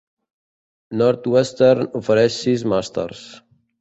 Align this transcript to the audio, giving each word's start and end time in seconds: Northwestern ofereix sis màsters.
Northwestern 1.01 1.85
ofereix 2.01 2.39
sis 2.47 2.65
màsters. 2.75 3.23